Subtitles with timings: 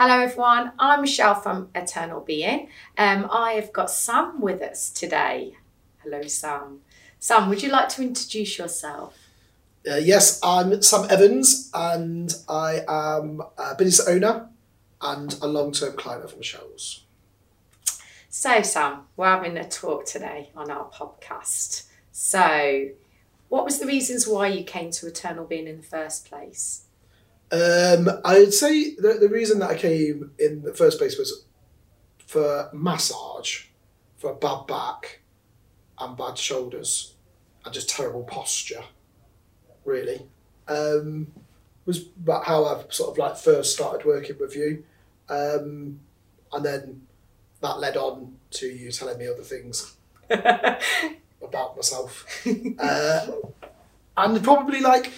[0.00, 0.70] Hello, everyone.
[0.78, 2.68] I'm Michelle from Eternal Being.
[2.96, 5.56] Um, I have got Sam with us today.
[6.04, 6.82] Hello, Sam.
[7.18, 9.18] Sam, would you like to introduce yourself?
[9.84, 14.48] Uh, yes, I'm Sam Evans, and I am a business owner
[15.02, 17.02] and a long-term client of Michelle's.
[18.28, 21.88] So, Sam, we're having a talk today on our podcast.
[22.12, 22.90] So,
[23.48, 26.84] what was the reasons why you came to Eternal Being in the first place?
[27.50, 31.44] Um, I'd say the, the reason that I came in the first place was
[32.26, 33.64] for massage,
[34.18, 35.20] for a bad back,
[35.98, 37.14] and bad shoulders,
[37.64, 38.84] and just terrible posture.
[39.84, 40.26] Really,
[40.68, 41.28] um,
[41.86, 44.84] was about how I sort of like first started working with you,
[45.30, 46.00] um,
[46.52, 47.02] and then
[47.62, 49.96] that led on to you telling me other things
[50.30, 52.26] about myself,
[52.78, 53.26] uh,
[54.18, 55.10] and probably like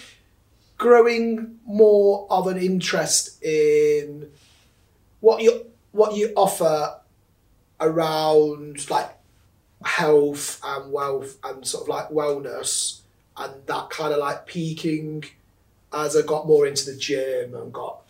[0.81, 4.27] growing more of an interest in
[5.19, 6.99] what you what you offer
[7.79, 9.11] around like
[9.85, 13.01] health and wealth and sort of like wellness
[13.37, 15.23] and that kind of like peaking
[15.93, 18.01] as I got more into the gym and got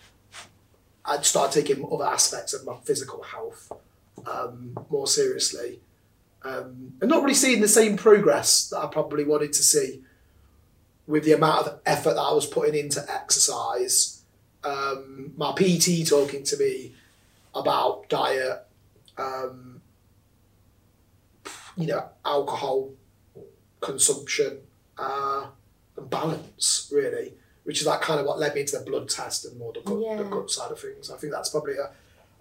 [1.03, 3.69] I'd start taking other aspects of my physical health
[4.25, 5.81] um, more seriously.
[6.43, 10.03] Um, and not really seeing the same progress that I probably wanted to see
[11.07, 14.21] with the amount of effort that I was putting into exercise,
[14.63, 16.93] um, my PT talking to me
[17.55, 18.65] about diet,
[19.17, 19.81] um,
[21.75, 22.91] you know, alcohol
[23.79, 24.59] consumption
[24.97, 25.47] uh,
[25.97, 29.45] and balance, really, which is that kind of what led me into the blood test
[29.45, 30.17] and more the gut, Yeah.
[30.17, 31.09] the gut side of things.
[31.09, 31.89] I think that's probably a,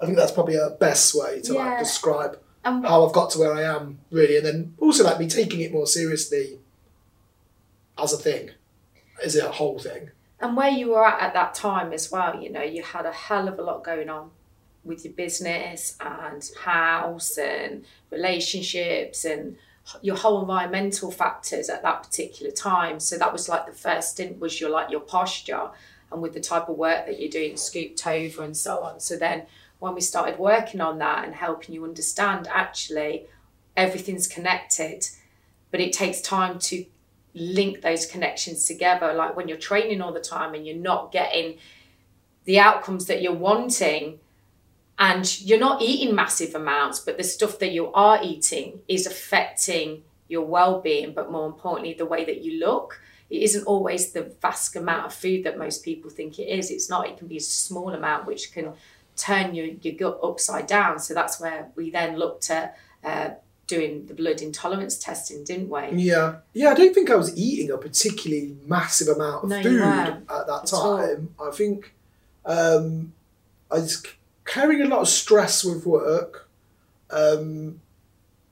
[0.00, 1.64] I think that's probably a best way to Yeah.
[1.70, 5.19] like describe And how I've got to where I am, really, and then also like
[5.19, 6.58] me taking it more seriously
[8.03, 8.51] as a thing,
[9.23, 10.11] Is it a whole thing.
[10.41, 13.12] and where you were at at that time as well, you know, you had a
[13.12, 14.31] hell of a lot going on
[14.84, 19.56] with your business and house and relationships and
[20.03, 23.00] your whole environmental factors at that particular time.
[23.00, 25.71] So that was like the first stint was your like your posture
[26.12, 29.00] and with the type of work that you're doing, scooped over and so on.
[29.00, 29.47] So then
[29.78, 33.27] when we started working on that and helping you understand actually
[33.77, 35.06] everything's connected,
[35.71, 36.84] but it takes time to
[37.34, 39.12] link those connections together.
[39.12, 41.58] Like when you're training all the time and you're not getting
[42.44, 44.18] the outcomes that you're wanting,
[45.00, 50.02] and you're not eating massive amounts, but the stuff that you are eating is affecting
[50.28, 53.00] your well being, but more importantly, the way that you look.
[53.30, 56.70] It isn't always the vast amount of food that most people think it is.
[56.70, 58.74] It's not, it can be a small amount which can
[59.16, 60.98] turn your, your gut upside down.
[60.98, 63.30] So that's where we then looked at uh,
[63.70, 66.03] doing the blood intolerance testing, didn't we?
[66.03, 66.70] Yeah, yeah.
[66.70, 70.60] I don't think I was eating a particularly massive amount of No, food at that
[70.62, 71.34] at time.
[71.41, 71.94] I think
[72.44, 73.12] um,
[73.70, 74.04] I was
[74.44, 76.48] carrying a lot of stress with work.
[77.10, 77.80] Um,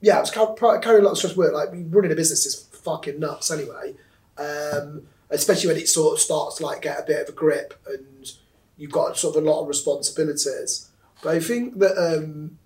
[0.00, 1.54] yeah, I was ca- ca- carrying a lot of stress with work.
[1.54, 3.94] Like running a business is fucking nuts anyway.
[4.38, 7.74] Um, especially when it sort of starts to like get a bit of a grip
[7.86, 8.32] and
[8.76, 10.88] you've got sort of a lot of responsibilities.
[11.22, 12.58] But I think that um,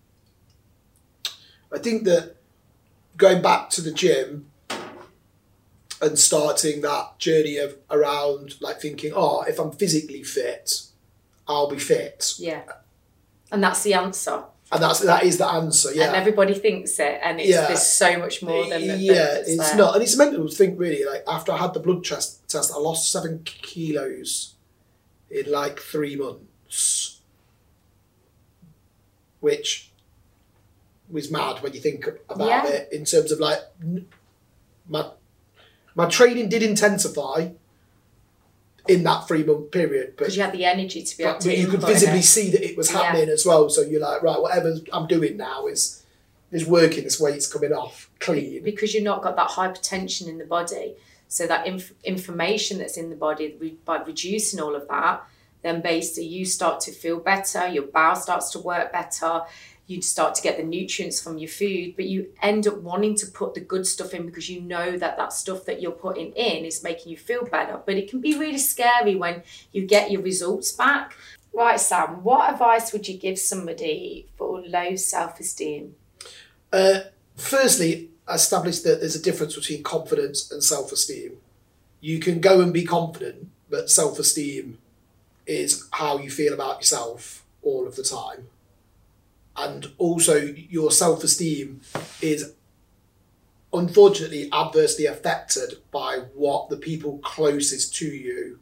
[1.72, 2.36] I think that
[3.22, 4.47] going back to the gym
[6.03, 10.83] and starting that journey of around like thinking, oh, if I'm physically fit,
[11.47, 12.62] I'll be fit, Yeah.
[13.53, 14.43] And that's the answer.
[14.72, 15.93] and that's that is the answer.
[15.93, 16.06] Yeah.
[16.09, 17.66] And everybody thinks it, and it's, Yeah.
[17.69, 19.77] there's so much more than yeah, it's there.
[19.77, 21.04] not, and it's mental to think really.
[21.04, 24.54] Like after I had the blood test, test, I lost seven kilos
[25.31, 27.21] in like three months,
[29.41, 29.91] which
[31.12, 32.66] was mad when you think about Yeah.
[32.66, 33.60] it in terms of like
[34.88, 35.10] my
[35.94, 37.50] my training did intensify
[38.88, 41.56] in that three month period, because you had the energy to be able but, to.
[41.56, 42.22] you could visibly it.
[42.24, 43.02] see that it was Yeah.
[43.02, 43.68] happening as well.
[43.68, 46.02] So you're like, right, whatever I'm doing now is
[46.50, 47.04] is working.
[47.04, 48.62] This weight's coming off clean.
[48.62, 50.94] because you've not got that hypertension in the body.
[51.28, 55.22] So that inf- inflammation that's in the body, re- by reducing all of that,
[55.62, 57.66] then basically you start to feel better.
[57.68, 59.42] Your bowel starts to work better.
[59.92, 63.27] You start to get the nutrients from your food, but you end up wanting to
[63.27, 66.65] put the good stuff in because you know that that stuff that you're putting in
[66.65, 67.80] is making you feel better.
[67.84, 69.42] But it can be really scary when
[69.72, 71.16] you get your results back.
[71.53, 75.94] Right, Sam, what advice would you give somebody for low self esteem?
[76.72, 77.00] Uh,
[77.36, 81.36] firstly, establish that there's a difference between confidence and self esteem.
[82.00, 84.78] You can go and be confident, but self esteem
[85.47, 88.48] is how you feel about yourself all of the time.
[89.57, 91.83] And also, your self esteem
[92.21, 92.54] is
[93.72, 98.59] unfortunately adversely affected by what the people closest to you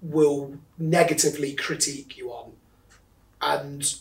[0.00, 2.52] will negatively critique you on.
[3.40, 3.96] and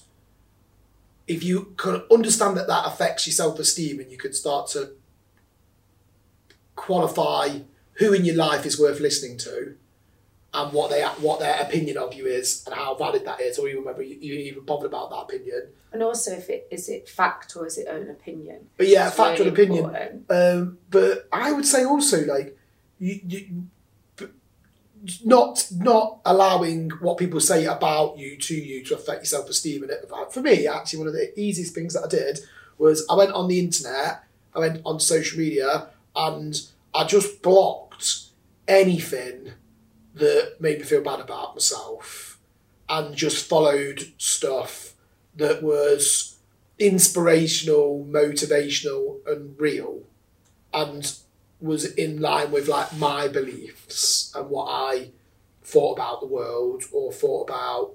[1.28, 4.92] if you can understand that that affects your self esteem, and you can start to
[6.76, 7.60] qualify
[7.94, 9.76] who in your life is worth listening to,
[10.54, 13.68] and what they what their opinion of you is, and how valid that is, or
[13.68, 15.70] even whether you, you even bothered about that opinion.
[15.92, 18.70] And also, if it is it fact or is it own opinion?
[18.78, 20.26] But yeah, It's factual really opinion.
[20.30, 22.58] Um, but I would say also like
[23.00, 23.68] you, you
[25.24, 29.84] not not allowing what people say about you to you to affect your self esteem.
[29.84, 32.40] And it, for me, actually, one of the easiest things that I did
[32.78, 34.24] was I went on the internet,
[34.56, 36.62] I went on social media, and
[36.94, 38.26] I just blocked
[38.68, 39.54] anything
[40.14, 42.40] that made me feel bad about myself,
[42.88, 44.94] and just followed stuff
[45.36, 46.38] that was
[46.78, 50.04] inspirational, motivational, and real,
[50.74, 51.16] and
[51.60, 55.12] was in line with like my beliefs and what I
[55.64, 57.94] thought about the world or thought about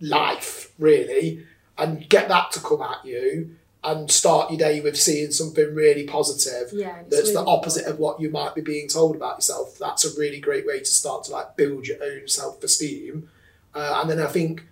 [0.00, 1.44] life, really,
[1.76, 6.04] and get that to come at you and start your day with seeing something really
[6.04, 9.78] positive Yeah, that's the really opposite of what you might be being told about yourself.
[9.78, 13.28] That's a really great way to start to like build your own self esteem.
[13.74, 14.64] Uh, and then I think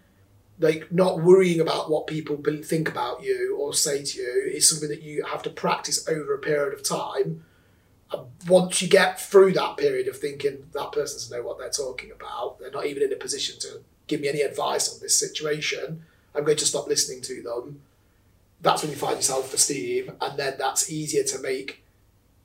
[0.58, 4.88] like not worrying about what people think about you or say to you is something
[4.88, 7.44] that you have to practice over a period of time.
[8.12, 11.70] And once you get through that period of thinking that person doesn't know what they're
[11.70, 15.18] talking about, they're not even in a position to give me any advice on this
[15.18, 16.04] situation.
[16.34, 17.82] I'm going to stop listening to them.
[18.62, 21.84] That's when you find your self esteem, and then that's easier to make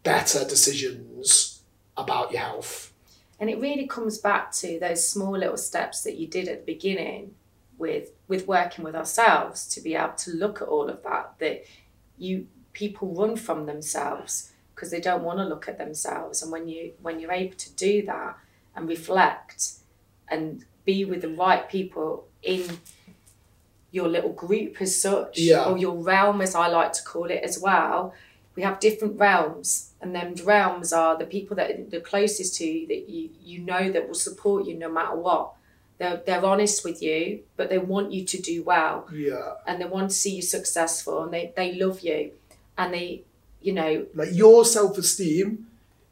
[0.03, 1.61] better decisions
[1.95, 2.93] about your health.
[3.39, 6.73] And it really comes back to those small little steps that you did at the
[6.73, 7.35] beginning
[7.77, 11.63] with with working with ourselves to be able to look at all of that that
[12.17, 16.67] you people run from themselves because they don't want to look at themselves and when
[16.67, 18.35] you when you're able to do that
[18.75, 19.73] and reflect
[20.27, 22.79] and be with the right people in
[23.91, 25.65] your little group as such Yeah.
[25.65, 28.13] or your realm as I like to call it as well
[28.55, 32.65] we have different realms and them realms are the people that are the closest to
[32.65, 35.53] you that you you know that will support you no matter what
[35.99, 39.53] they're, they're honest with you but they want you to do well Yeah.
[39.67, 42.31] and they want to see you successful and they, they love you
[42.77, 43.23] and they
[43.61, 45.67] you know Like your self esteem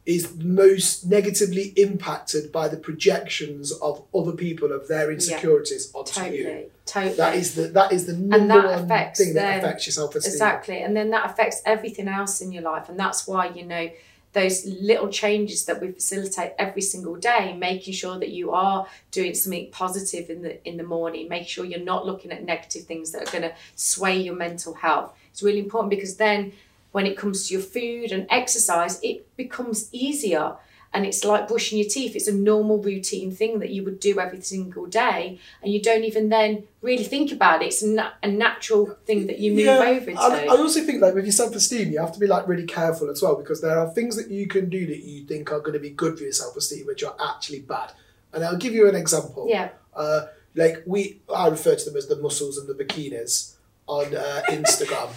[0.06, 6.44] is most negatively impacted by the projections of other people of their insecurities onto you.
[6.44, 9.88] totally totally That is the that is the number that one affects thing that affects
[9.88, 10.34] your self esteem.
[10.34, 10.82] Exactly.
[10.82, 12.90] And then that affects everything else in your life.
[12.90, 13.90] And that's why, you know,
[14.34, 19.34] those little changes that we facilitate every single day, making sure that you are doing
[19.34, 23.12] something positive in the in the morning, make sure you're not looking at negative things
[23.12, 25.14] that are going to sway your mental health.
[25.32, 26.54] It's really important because then
[26.96, 30.56] when it comes to your food and exercise, it becomes easier.
[30.94, 32.16] And it's like brushing your teeth.
[32.16, 36.06] It's a normal routine thing that you would do every single day, and you don't
[36.06, 37.66] even then really think about it.
[37.66, 40.18] It's a, na- a natural thing that you move over to.
[40.18, 42.66] I, I also think like with your self esteem, you have to be like really
[42.66, 45.60] careful as well because there are things that you can do that you think are
[45.60, 47.92] going to be good for your self esteem, which are actually bad.
[48.32, 49.48] And I'll give you an example.
[49.50, 53.56] yeah, Uh, like we, I refer to them as the muscles and the bikinis
[53.86, 55.10] on uh, Instagram,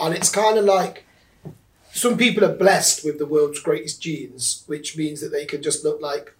[0.00, 1.04] and it's kind of like
[1.98, 5.84] some people are blessed with the world's greatest genes, which means that they can just
[5.84, 6.34] look like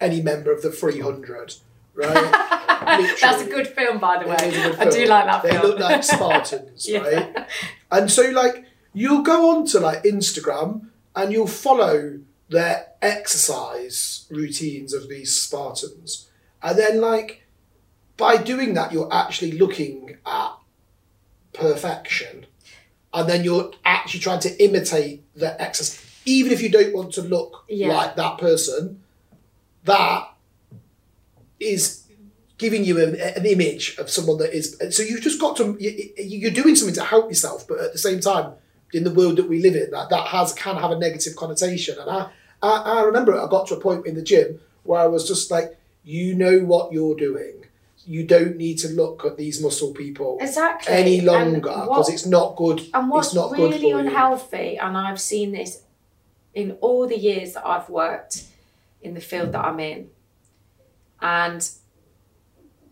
[0.00, 1.54] any member of the 300,
[1.94, 2.14] right?
[3.20, 4.36] that's a good film, by the way.
[4.40, 5.62] It is a good I do like that They film.
[5.66, 6.98] look like Spartans, Yeah.
[7.00, 7.46] right?
[7.90, 14.92] And so, like, you'll go on to like Instagram and you'll follow their exercise routines
[14.94, 16.28] of these Spartans,
[16.62, 17.42] and then like
[18.16, 20.52] by doing that, you're actually looking at
[21.52, 22.46] perfection,
[23.14, 27.22] and then you're actually trying to imitate the exercise, even if you don't want to
[27.22, 27.94] look Yeah.
[27.96, 29.02] like that person.
[29.84, 30.28] That
[31.60, 32.04] is
[32.58, 36.10] giving you an, an image of someone that is so you've just got to you,
[36.18, 38.52] you're doing something to help yourself but at the same time
[38.92, 41.96] in the world that we live in that that has can have a negative connotation
[41.98, 42.30] and I,
[42.62, 45.50] I i remember i got to a point in the gym where i was just
[45.50, 47.64] like you know what you're doing
[48.08, 50.94] you don't need to look at these muscle people Exactly.
[50.94, 55.52] any longer because it's not good And what's it's not really unhealthy, and I've seen
[55.52, 55.82] this
[56.54, 58.44] in all the years that I've worked
[59.02, 60.08] in the field that I'm in,
[61.20, 61.68] and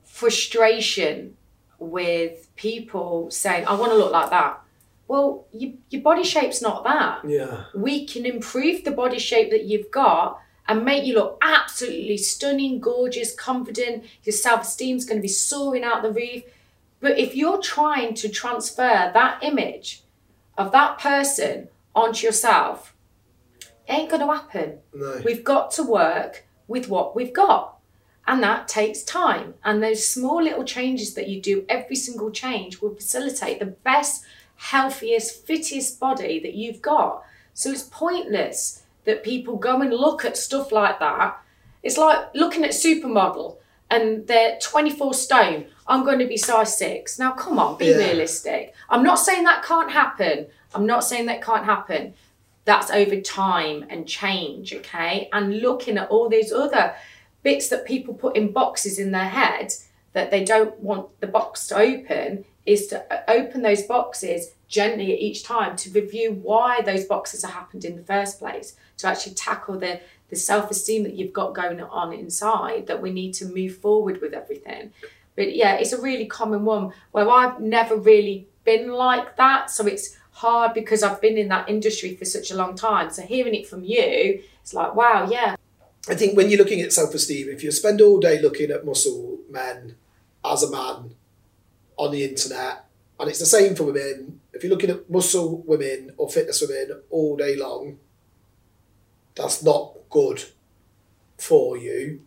[0.04, 1.37] frustration
[1.78, 4.61] with people saying, I want to look like that.
[5.08, 7.28] Well, you, your body shape's not that.
[7.28, 12.16] yeah We can improve the body shape that you've got and make you look absolutely
[12.16, 14.04] stunning, gorgeous, confident.
[14.25, 16.42] Your self esteem is going to be soaring out the roof.
[17.00, 20.02] But if you're trying to transfer that image
[20.56, 22.94] of that person onto yourself,
[23.61, 24.78] it ain't going to happen.
[24.92, 27.78] no We've got to work with what we've got.
[28.26, 29.54] And that takes time.
[29.64, 34.25] And those small little changes that you do, every single change will facilitate the best,
[34.56, 37.23] healthiest, fittest body that you've got.
[37.54, 41.38] So it's pointless that people go and look at stuff like that.
[41.82, 43.56] It's like looking at supermodel
[43.90, 45.66] and they're 24 stone.
[45.86, 47.18] I'm going to be size six.
[47.18, 47.96] Now, come on, be Yeah.
[47.96, 48.75] realistic.
[48.90, 50.48] I'm not saying that can't happen.
[50.75, 52.14] I'm not saying that can't happen.
[52.64, 55.28] That's over time and change, okay?
[55.32, 56.94] And looking at all these other
[57.44, 59.72] bits that people put in boxes in their head
[60.16, 65.14] that they don't want the box to open is to uh, open those boxes gently
[65.14, 69.35] each time to review why those boxes have happened in the first place to actually
[69.35, 73.76] tackle the the self-esteem that you've got going on inside that we need to move
[73.76, 74.90] forward with everything.
[75.35, 79.87] But yeah it's a really common one where i've never really been like that so
[79.87, 83.11] it's hard because i've been in that industry for such a long time.
[83.11, 85.56] So hearing it from you it's like wow yeah.
[86.08, 88.87] I think when you're looking at self esteem, if you spend all day looking at
[88.87, 89.96] muscle men
[90.53, 91.15] as a man
[91.97, 92.85] on the internet,
[93.19, 97.03] and it's the same for women, if you're looking at muscle women or fitness women
[97.11, 97.99] all day long,
[99.35, 100.45] that's not good
[101.38, 102.23] for you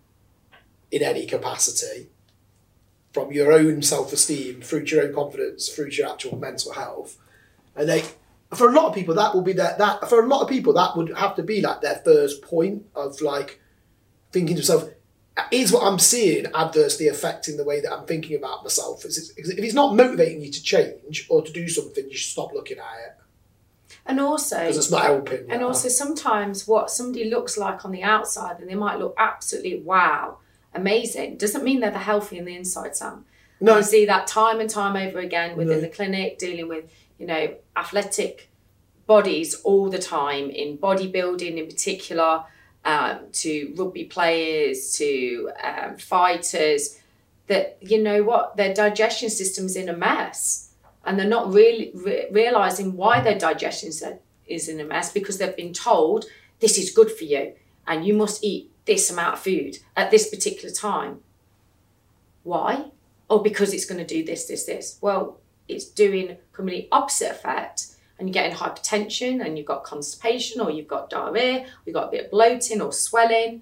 [0.91, 2.09] in any capacity.
[3.11, 6.73] From your own self esteem through to your own confidence, through to your actual mental
[6.73, 7.17] health.
[7.75, 8.17] And like
[8.53, 10.73] for a lot of people that will be that that for a lot of people
[10.73, 13.59] that would have to be like their first point of like
[14.31, 14.89] thinking to yourself,
[15.51, 19.05] is what I'm seeing adversely affecting the way that I'm thinking about myself?
[19.05, 22.31] Is it, if it's not motivating you to change or to do something, you should
[22.31, 23.15] stop looking at it
[24.09, 25.49] and also because it's not helping.
[25.51, 29.81] And also, sometimes what somebody looks like on the outside, and they might look absolutely
[29.81, 30.39] wow,
[30.73, 33.25] amazing, doesn't mean they're the healthy on the inside, Sam.
[33.61, 35.81] no, I see that time and time over again within No.
[35.81, 36.85] the clinic, dealing with,
[37.19, 38.49] you know, athletic
[39.05, 42.45] bodies all the time, in bodybuilding in particular,
[42.85, 46.99] um, to rugby players, to um, fighters,
[47.47, 50.71] that, you know what, their digestion system's in a mess.
[51.05, 54.03] And they're not really re- realizing why their digestion is-
[54.47, 56.25] is in a mess because they've been told
[56.59, 57.53] this is good for you
[57.87, 61.21] and you must eat this amount of food at this particular time.
[62.43, 62.91] Why?
[63.29, 64.97] oh, because it's going to do this, this, this.
[65.01, 67.87] Well, it's doing complete opposite effect,
[68.19, 72.11] and you're getting hypertension, and you've got constipation, or you've got diarrhea, you've got a
[72.11, 73.61] bit of bloating or swelling.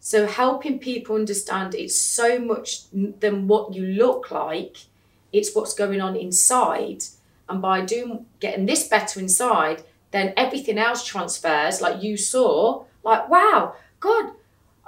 [0.00, 4.78] So, helping people understand it's so much than what you look like,
[5.32, 7.04] it's what's going on inside.
[7.48, 13.28] And by doing getting this better inside, then everything else transfers, like you saw, like,
[13.28, 14.32] wow, God,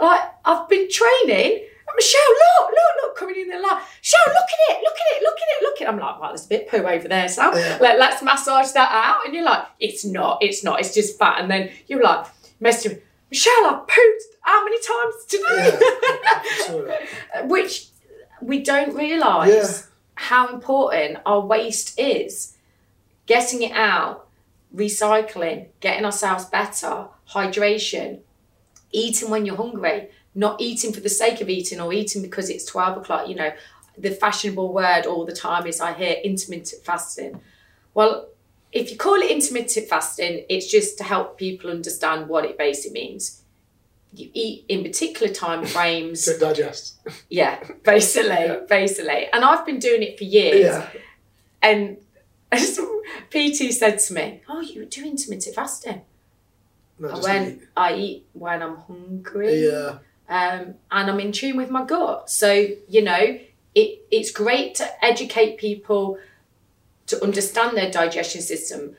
[0.01, 1.67] like I've been training.
[1.97, 3.83] Michelle, look, look, look, coming in the light.
[4.01, 5.89] Michelle, look at it, look at it, look at it, look at it.
[5.89, 7.53] I'm like, right, there's a bit poo over there, Sam.
[7.55, 7.79] Yeah.
[7.81, 9.27] Let, let's massage that out.
[9.27, 11.41] And you're like, it's not, it's not, it's just fat.
[11.41, 12.27] And then you're like,
[12.61, 16.99] messaging, Michelle, I pooped how many times today?
[17.33, 17.43] Yeah.
[17.47, 17.87] Which
[18.41, 19.79] we don't realise Yeah.
[20.15, 22.57] how important our waste is.
[23.27, 24.27] Getting it out,
[24.75, 28.21] recycling, getting ourselves better, hydration,
[28.91, 32.65] eating when you're hungry, not eating for the sake of eating or eating because it's
[32.67, 33.29] 12 o'clock.
[33.29, 33.53] You know,
[33.99, 37.41] the fashionable word all the time is I hear intermittent fasting.
[37.95, 38.29] Well,
[38.73, 43.01] if you call it intermittent fasting, it's just to help people understand what it basically
[43.01, 43.43] means.
[44.15, 46.25] You eat in particular time frames.
[46.33, 46.97] To digest.
[47.29, 48.61] Yeah, basically, Yeah.
[48.69, 49.27] basically.
[49.33, 50.61] And I've been doing it for years.
[50.61, 50.89] Yeah.
[51.63, 51.99] And
[53.31, 56.03] PT said to me, "Oh, you do intermittent fasting."
[56.99, 57.69] No, I went, eat.
[57.77, 59.99] "I eat when I'm hungry, Yeah.
[60.29, 63.39] Um, and I'm in tune with my gut." So you know,
[63.75, 66.19] it it's great to educate people
[67.07, 68.97] to understand their digestion system.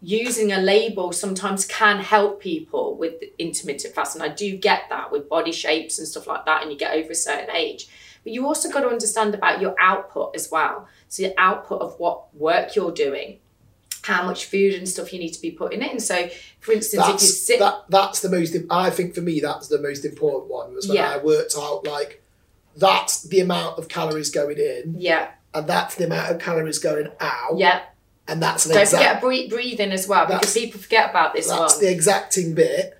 [0.00, 4.20] Using a label sometimes can help people with intermittent fasting.
[4.20, 7.12] I do get that with body shapes and stuff like that, and you get over
[7.12, 7.88] a certain age.
[8.24, 10.88] But you also got to understand about your output as well.
[11.08, 13.38] So your output of what work you're doing,
[14.02, 16.00] how much food and stuff you need to be putting in.
[16.00, 16.28] So,
[16.60, 17.84] for instance, if you That's sit, that.
[17.88, 18.56] That's the most.
[18.70, 20.74] I think for me, that's the most important one.
[20.74, 21.10] Was when Yeah.
[21.14, 22.22] I worked out like
[22.76, 27.08] that's the amount of calories going in, yeah, and that's the amount of calories going
[27.20, 27.82] out, yeah.
[28.26, 29.20] and that's an Don't exact.
[29.22, 32.98] forget breathing as well because people forget about this That's one the exacting bit,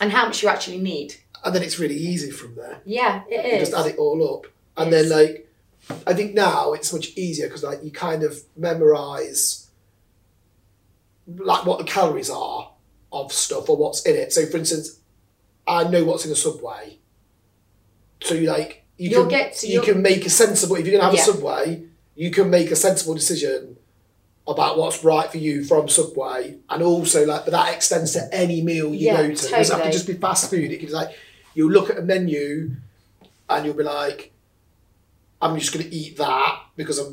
[0.00, 1.14] and how much you actually need.
[1.44, 2.80] and then it's really easy from there.
[2.84, 3.68] Yeah, it You is.
[3.70, 5.08] just add it all up, and Yes.
[5.08, 5.48] then like,
[6.06, 9.61] I think now it's much easier because like you kind of memorize
[11.26, 12.70] like what the calories are
[13.12, 14.32] of stuff or what's in it.
[14.32, 14.98] So, for instance,
[15.66, 16.98] I know what's in a subway,
[18.22, 20.92] so you like you You'll can get to- you can make a sensible if you're
[20.98, 21.22] gonna have Yeah.
[21.22, 21.82] a subway,
[22.14, 23.76] you can make a sensible decision
[24.46, 28.60] about what's right for you from Subway, and also like, but that extends to any
[28.60, 29.46] meal you Yeah, go to.
[29.46, 30.72] It doesn't have to just be fast food.
[30.72, 31.10] It can like
[31.54, 32.72] you'll look at a menu
[33.48, 34.32] and you'll be like,
[35.40, 37.04] I'm just going to eat that because I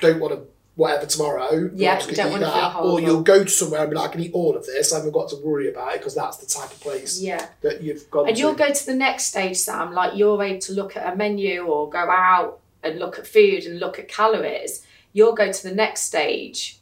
[0.00, 0.40] don't want to
[0.74, 1.70] whatever tomorrow.
[1.74, 2.76] Yeah, you don't wanna feel that.
[2.76, 4.92] Or you'll go to somewhere and be like, I can eat all of this.
[4.92, 7.46] I haven't got to worry about it because that's the type of place Yeah.
[7.60, 8.40] that you've gone And to.
[8.42, 11.66] you'll go to the next stage, Sam, like you're able to look at a menu
[11.66, 14.84] or go out and look at food and look at calories.
[15.12, 16.78] You'll go to the next stage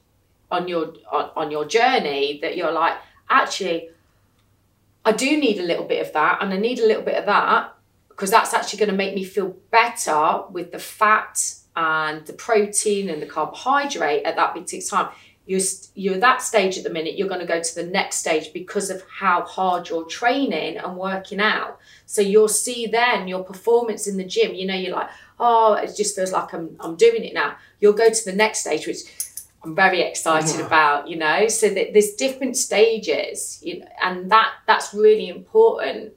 [0.53, 2.95] on your on, on your journey that you're like,
[3.29, 3.91] actually,
[5.05, 7.27] I do need a little bit of that and I need a little bit of
[7.27, 7.73] that
[8.09, 13.09] because that's actually going to make me feel better with the fat and the protein
[13.09, 15.15] and the carbohydrate at that particular time.
[15.47, 15.61] You're,
[15.95, 18.53] you're at that stage at the minute, you're going to go to the next stage
[18.53, 21.81] because of how hard you're training and working out.
[22.07, 24.55] So you'll see then your performance in the gym.
[24.55, 25.09] You know, you're like,
[25.41, 27.57] oh, it just feels like I'm, I'm doing it now.
[27.81, 28.99] You'll go to the next stage, which
[29.65, 30.67] I'm very excited Yeah.
[30.67, 31.49] about, you know.
[31.49, 36.13] So that there's different stages, you know, and that that's really important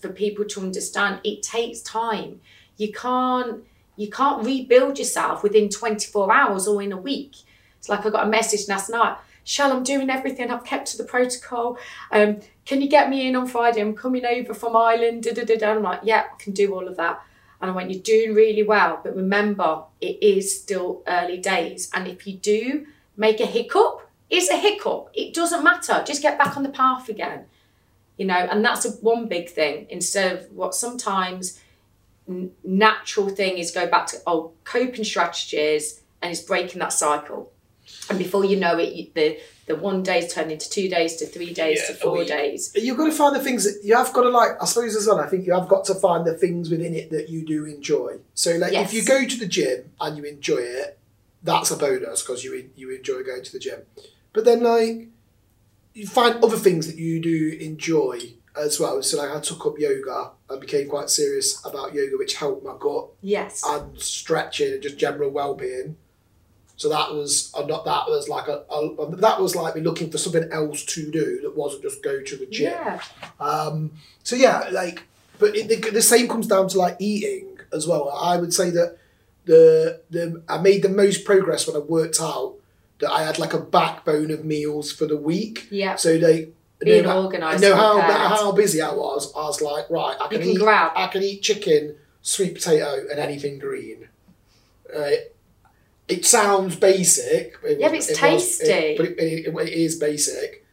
[0.00, 1.20] for people to understand.
[1.24, 2.40] It takes time.
[2.76, 3.64] You can't
[3.96, 7.36] you can't rebuild yourself within 24 hours or in a week.
[7.78, 9.16] It's like I got a message last night.
[9.44, 10.50] Shell, I'm doing everything.
[10.50, 11.78] I've kept to the protocol.
[12.10, 13.80] Um, can you get me in on Friday?
[13.80, 15.22] I'm coming over from Ireland.
[15.22, 15.70] Da, da, da, da.
[15.70, 17.22] I'm like, yeah, I can do all of that.
[17.60, 19.00] And I went, you're doing really well.
[19.02, 21.90] But remember, it is still early days.
[21.94, 22.86] And if you do
[23.16, 25.10] make a hiccup, it's a hiccup.
[25.14, 26.02] It doesn't matter.
[26.04, 27.44] Just get back on the path again.
[28.16, 29.86] You know, and that's a, one big thing.
[29.90, 31.60] Instead of what sometimes
[32.64, 37.52] natural thing is go back to old coping strategies and it's breaking that cycle.
[38.10, 41.26] And before you know it, you, the the one days turn into two days to
[41.26, 42.28] three days Yeah, to four week.
[42.28, 42.72] days.
[42.76, 44.60] You've got to find the things that you have got to like.
[44.60, 45.18] I suppose as well.
[45.20, 48.18] I think you have got to find the things within it that you do enjoy.
[48.34, 48.88] So, like, Yes.
[48.88, 50.98] if you go to the gym and you enjoy it,
[51.42, 53.80] that's a bonus because you you enjoy going to the gym.
[54.32, 55.08] But then, like,
[55.94, 59.02] you find other things that you do enjoy as well.
[59.02, 62.74] So, like, I took up yoga and became quite serious about yoga, which helped my
[62.78, 63.62] gut Yes.
[63.66, 65.96] and stretching and just general well-being.
[66.78, 70.10] So that was uh, not that was like a, a that was like me looking
[70.10, 72.72] for something else to do that wasn't just go to the gym.
[72.72, 73.00] Yeah.
[73.40, 73.92] Um,
[74.22, 75.04] so yeah, like,
[75.38, 78.10] but it, the, the same comes down to like eating as well.
[78.10, 78.98] I would say that
[79.46, 82.56] the the I made the most progress when I worked out
[82.98, 85.68] that I had like a backbone of meals for the week.
[85.70, 85.96] Yeah.
[85.96, 89.32] So they Being know, organised I know how how busy I was.
[89.34, 90.92] I was like, right, I can, can eat grab.
[90.94, 94.08] I can eat chicken, sweet potato, and anything green.
[94.94, 95.20] Right.
[96.08, 97.60] It sounds basic.
[97.62, 98.64] But it Yeah, but it's it was- tasty.
[98.72, 100.64] it- but it, it, it is basic.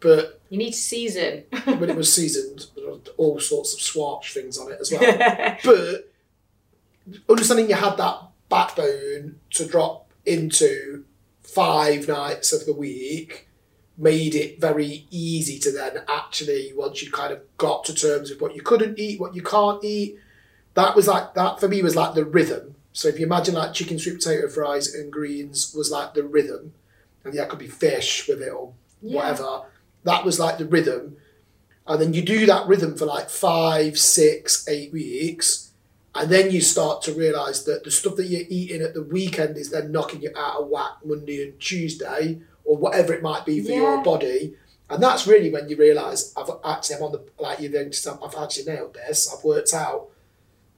[0.00, 1.44] But You need to season.
[1.64, 5.56] when it was seasoned, there were all sorts of Schwartz things on it as well.
[5.64, 6.10] but
[7.28, 11.04] understanding you had that backbone to drop into
[11.42, 13.48] five nights of the week
[13.96, 18.40] made it very easy to then actually once you kind of got to terms with
[18.40, 20.18] what you couldn't eat, what you can't eat.
[20.74, 22.74] That was like that for me was like the rhythm.
[22.92, 26.72] So if you imagine like chicken, sweet potato fries, and greens was like the rhythm,
[27.24, 29.16] and yeah, it could be fish with it or Yeah.
[29.16, 29.62] whatever.
[30.04, 31.16] That was like the rhythm,
[31.86, 35.70] and then you do that rhythm for like five, six, eight weeks,
[36.14, 39.56] and then you start to realise that the stuff that you're eating at the weekend
[39.56, 43.60] is then knocking you out of whack Monday and Tuesday or whatever it might be
[43.62, 43.76] for Yeah.
[43.78, 44.54] your body.
[44.90, 47.90] And that's really when you realise I've actually I'm on the like you then
[48.22, 49.32] I've actually nailed this.
[49.32, 50.08] I've worked out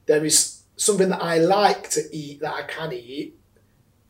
[0.05, 3.35] there is something that I like to eat that I can eat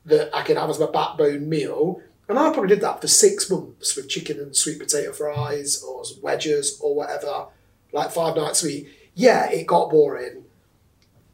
[0.05, 2.01] that I can have as my backbone meal.
[2.29, 6.03] And I probably did that for six months with chicken and sweet potato fries or
[6.21, 7.47] wedges or whatever,
[7.93, 8.87] like five nights a week.
[9.15, 10.43] Yeah, it got boring.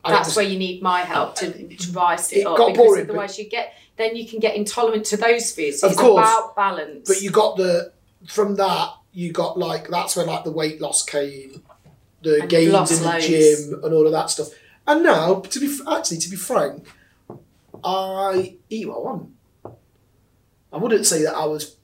[0.05, 2.85] It That's where you need my help to, to rise it, It up got because
[2.87, 5.79] boring, otherwise you get then you can get intolerant to those foods.
[5.79, 6.27] So Of it's course.
[6.27, 7.07] about balance.
[7.07, 7.93] But you got the
[8.27, 11.63] from that you got like that's when like the weight loss came,
[12.21, 13.27] the And gains in the loads.
[13.27, 14.49] gym and all of that stuff.
[14.85, 16.85] And now, to be actually to be frank,
[17.83, 19.29] I eat what I want.
[20.73, 21.77] I wouldn't say that I was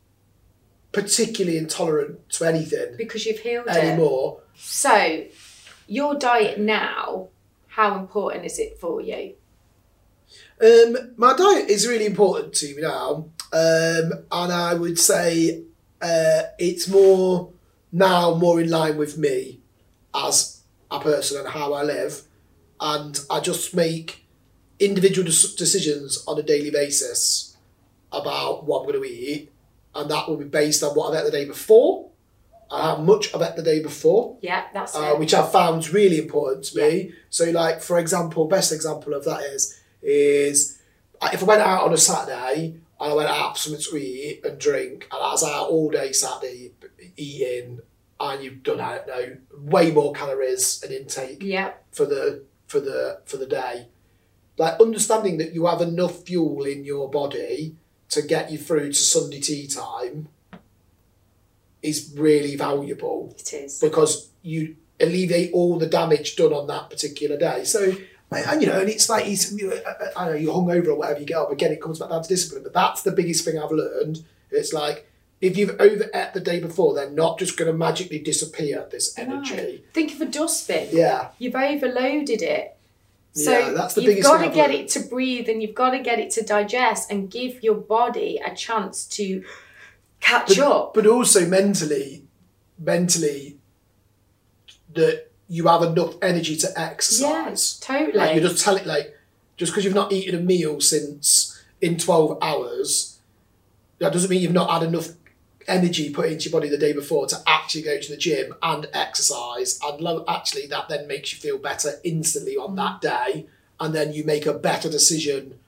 [0.91, 3.75] particularly intolerant to anything because you've healed it.
[3.77, 4.41] anymore.
[4.55, 5.25] So,
[5.87, 7.29] your diet now,
[7.79, 9.35] how important is it for you?
[10.61, 15.63] Um, my diet is really important to me now, um, and I would say
[16.01, 17.53] uh, it's more
[17.93, 19.61] now more in line with me
[20.13, 20.61] as
[20.91, 22.23] a person and how I live,
[22.81, 24.25] and I just make
[24.77, 27.55] individual decisions on a daily basis
[28.11, 29.53] about what I'm going to eat,
[29.95, 32.08] and that will be based on what I've ate the day before,
[32.71, 35.19] and how much I've ate the day before, Yeah, that's uh, it.
[35.19, 37.13] which I've found really important to me.
[37.29, 40.79] So, like for example, best example of that is is
[41.21, 43.97] uh, if I went out on a Saturday and I went out for something to
[43.97, 46.71] eat and drink, and I was out all day Saturday
[47.17, 47.79] eating
[48.19, 51.71] and you've done I don't know way more calories and intake Yeah.
[51.91, 53.87] for the for the for the day.
[54.57, 57.77] Like understanding that you have enough fuel in your body
[58.09, 60.27] to get you through to Sunday tea time
[61.81, 63.79] is really valuable It is.
[63.79, 67.63] because you alleviate all the damage done on that particular day.
[67.63, 67.95] So,
[68.31, 69.79] and you know, and it's like it's, you know,
[70.15, 71.51] I, know you're hungover or whatever you get up.
[71.51, 72.63] Again, it comes back down to discipline.
[72.63, 74.23] But that's the biggest thing I've learned.
[74.51, 75.09] It's like
[75.41, 78.85] if you've overate the day before, they're not just going to magically disappear.
[78.91, 80.89] This energy, Think of a dustbin.
[80.91, 82.75] yeah, You've overloaded it.
[83.33, 85.99] So Yeah, that's the you've got to get it to breathe and you've got to
[85.99, 89.43] get it to digest and give your body a chance to
[90.19, 90.93] catch but, up.
[90.93, 92.23] but also mentally,
[92.77, 93.57] mentally,
[94.93, 97.21] that you have enough energy to exercise.
[97.21, 98.17] Yes, totally.
[98.17, 99.15] Like you just tell it like
[99.57, 103.19] just because you've not eaten a meal since in twelve hours,
[103.99, 105.09] that doesn't mean you've not had enough
[105.67, 108.87] energy put into your body the day before to actually go to the gym and
[108.93, 113.01] exercise and lo- actually that then makes you feel better instantly on that mm.
[113.01, 113.45] day
[113.79, 115.59] and then you make a better decision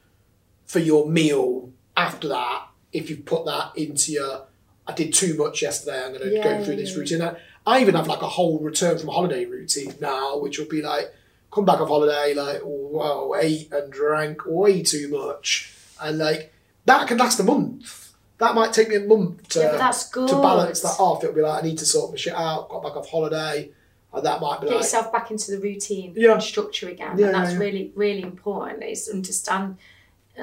[0.65, 4.43] for your meal after that if you put that into your
[4.87, 7.35] I did too much yesterday I'm going to Yeah, go through yeah, this routine I,
[7.65, 11.13] I even have like a whole return from holiday routine now which will be like
[11.53, 16.53] come back off holiday like wow ate and drank way too much and like
[16.85, 20.09] that can last a month that might take me a month to, Yeah, but that's
[20.09, 20.27] good.
[20.29, 22.81] to balance that off it'll be like I need to sort my shit out got
[22.83, 23.69] back off holiday
[24.13, 26.33] and that might be Get like yourself back into the routine Yeah.
[26.33, 27.17] and structure again.
[27.17, 28.83] Yeah, and that's really, really important.
[28.83, 29.77] Is understand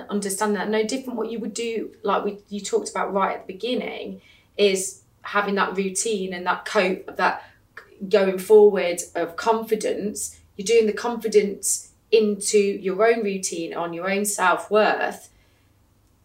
[0.09, 0.69] understand that.
[0.69, 4.21] No different what you would do like we you talked about right at the beginning
[4.57, 7.45] is having that routine and that cope that
[8.09, 10.39] going forward of confidence.
[10.57, 15.29] You're doing the confidence into your own routine on your own self-worth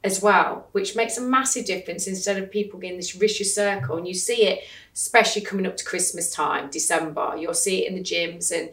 [0.01, 3.97] as well which makes a massive difference instead of people getting this vicious circle.
[3.97, 7.35] And you see it especially coming up to christmas time december.
[7.37, 8.69] You'll see it in the gyms and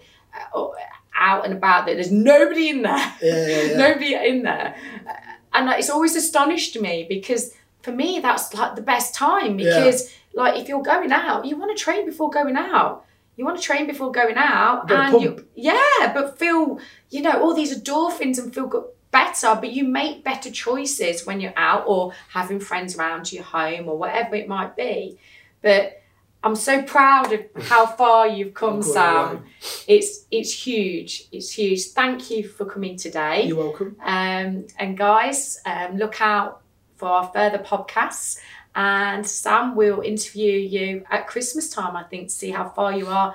[0.55, 0.69] uh,
[1.17, 3.77] out and about there there's nobody in there yeah, yeah, yeah.
[3.89, 4.75] nobody in there.
[5.09, 5.13] Uh,
[5.53, 10.15] and like, it's always astonished me because for me, that's like the best time because,
[10.35, 13.05] like, if you're going out, you want to train before going out.
[13.37, 17.55] You want to train before going out, and you, yeah, but feel, you know, all
[17.55, 19.55] these endorphins and feel good, better.
[19.55, 23.97] But you make better choices when you're out or having friends around your home or
[23.97, 25.19] whatever it might be.
[25.63, 26.00] But
[26.43, 29.45] I'm so proud of how far you've come, Sam.
[29.87, 31.29] It's it's huge.
[31.33, 31.89] It's huge.
[31.89, 33.45] Thank you for coming today.
[33.47, 36.63] you're welcome Um, and guys, um, look out
[36.97, 38.39] for our further podcasts.
[38.75, 43.07] And Sam will interview you at Christmas time, I think, to see how far you
[43.09, 43.35] are.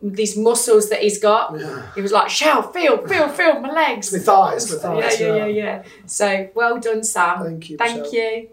[0.00, 1.58] These muscles that he's got.
[1.58, 1.82] yeah.
[1.96, 4.12] He was like, Shell, feel, feel, feel my legs.
[4.12, 5.82] my thighs my thighs yeah, yeah, yeah, yeah.
[6.06, 7.44] So well done, Sam.
[7.44, 8.12] thank you Thank Michelle.
[8.14, 8.48] you.